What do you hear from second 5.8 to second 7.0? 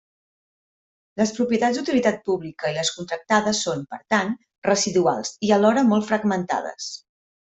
molt fragmentades.